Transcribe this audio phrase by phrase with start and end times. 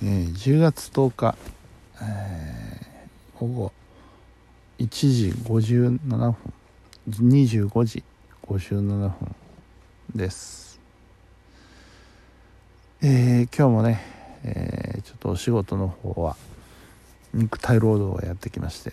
[0.00, 1.36] えー、10月10日、
[2.00, 3.72] えー、午後
[4.78, 6.36] 1時57分
[7.10, 8.04] 25時
[8.46, 9.12] 57分
[10.14, 10.78] です。
[13.02, 14.00] えー、今日もね、
[14.44, 16.36] え、ちょっとお仕事の方は
[17.34, 18.92] 肉体労働をやってきまして、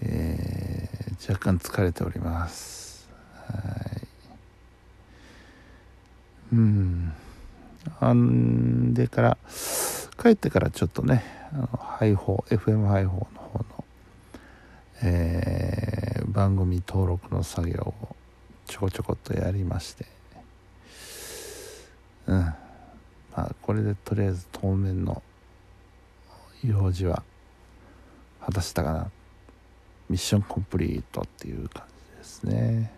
[0.00, 0.88] え、
[1.28, 3.08] 若干疲れております。
[3.46, 4.06] はい。
[6.54, 7.12] うん。
[8.00, 9.38] あんでから
[10.20, 13.84] 帰ってからちょっとねあの配報 FM 配報の方の、
[15.02, 18.16] えー、番組登録の作業を
[18.66, 20.06] ちょこちょこっとやりまして
[22.26, 22.38] うん。
[22.38, 22.56] ま
[23.36, 25.22] あこれでとりあえず当面の
[26.64, 27.22] 用事は
[28.40, 29.10] 果たしたかな。
[30.08, 32.92] ミッションコンプリートっていう感じですね。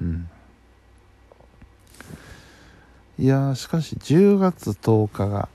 [0.00, 0.28] うん。
[3.18, 5.48] いやしかし10月10日が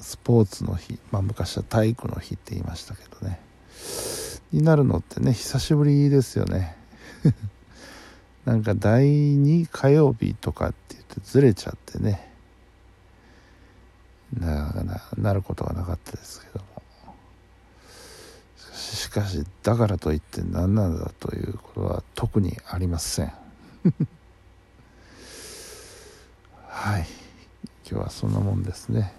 [0.00, 3.40] スポーツの日まあ昔は体育の日って言いましたけどね。
[4.52, 6.76] になるのってね久しぶりですよね。
[8.44, 12.28] なんか第2火曜日とかって言ってずれちゃってね。
[14.38, 16.82] なななることがなかったですけども。
[18.72, 23.32] しかしだからといって何なんだということは特にありません。
[26.80, 27.04] はい。
[27.86, 29.12] 今日はそんなもんですね。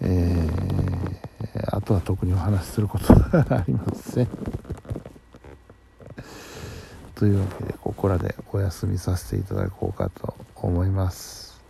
[0.00, 4.26] えー、あとは特にお話しすることがありません。
[7.14, 11.62] というわけでここらでお休みさせていただこうかと思います。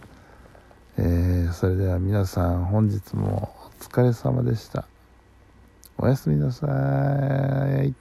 [0.97, 4.87] えー、それでは皆さん本日もお疲れ様でした。
[5.99, 6.67] おやすみなさ
[7.83, 7.95] い。